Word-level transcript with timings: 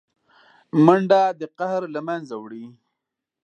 منډه 0.85 1.21
د 1.39 1.41
قهر 1.57 1.83
له 1.95 2.01
منځه 2.07 2.35
وړي 2.39 2.65